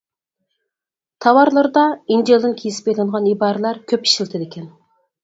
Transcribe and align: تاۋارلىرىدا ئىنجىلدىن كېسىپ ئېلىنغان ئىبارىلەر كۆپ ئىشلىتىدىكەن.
تاۋارلىرىدا 1.25 1.83
ئىنجىلدىن 2.15 2.55
كېسىپ 2.63 2.89
ئېلىنغان 2.95 3.29
ئىبارىلەر 3.33 3.81
كۆپ 3.93 4.09
ئىشلىتىدىكەن. 4.09 4.67